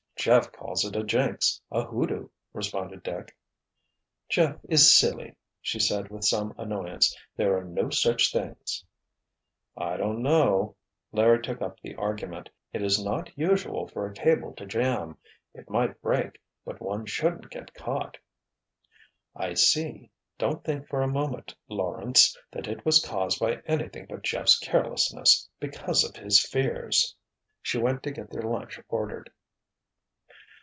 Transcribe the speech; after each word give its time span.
"Jeff 0.23 0.51
calls 0.51 0.85
it 0.85 0.95
a 0.95 1.03
'jinx'—a 1.03 1.81
'hoodoo'," 1.85 2.29
responded 2.53 3.01
Dick. 3.01 3.35
"Jeff 4.29 4.55
is 4.69 4.95
silly," 4.95 5.35
she 5.59 5.79
said 5.79 6.11
with 6.11 6.23
some 6.23 6.53
annoyance. 6.59 7.17
"There 7.35 7.57
are 7.57 7.63
no 7.63 7.89
such 7.89 8.31
things." 8.31 8.85
"I 9.75 9.97
don't 9.97 10.21
know—" 10.21 10.75
Larry 11.11 11.41
took 11.41 11.59
up 11.63 11.79
the 11.79 11.95
argument. 11.95 12.51
"It 12.71 12.83
is 12.83 13.03
not 13.03 13.35
usual 13.35 13.87
for 13.87 14.05
a 14.05 14.13
cable 14.13 14.53
to 14.57 14.65
jam. 14.67 15.17
It 15.55 15.71
might 15.71 15.99
break, 16.03 16.39
but 16.63 16.79
one 16.79 17.07
shouldn't 17.07 17.49
get 17.49 17.73
caught." 17.73 18.17
"I 19.35 19.55
see. 19.55 20.11
Don't 20.37 20.63
think 20.63 20.87
for 20.87 21.01
a 21.01 21.07
moment, 21.07 21.55
Lawrence, 21.67 22.37
that 22.51 22.67
it 22.67 22.85
was 22.85 23.03
caused 23.03 23.39
by 23.39 23.53
anything 23.65 24.05
but 24.07 24.21
Jeff's 24.21 24.59
carelessness, 24.59 25.49
because 25.59 26.03
of 26.03 26.15
his 26.15 26.45
fears." 26.45 27.15
She 27.63 27.79
went 27.79 28.03
to 28.03 28.11
get 28.11 28.29
their 28.29 28.43
lunch 28.43 28.79
ordered. 28.87 29.31